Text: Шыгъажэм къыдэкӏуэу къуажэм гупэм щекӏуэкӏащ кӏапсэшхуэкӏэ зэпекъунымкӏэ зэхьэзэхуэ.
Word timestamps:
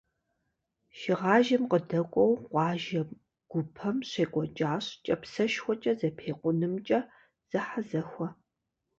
Шыгъажэм 0.97 1.63
къыдэкӏуэу 1.71 2.33
къуажэм 2.49 3.09
гупэм 3.51 3.97
щекӏуэкӏащ 4.09 4.85
кӏапсэшхуэкӏэ 5.05 5.93
зэпекъунымкӏэ 5.99 6.99
зэхьэзэхуэ. 7.49 8.27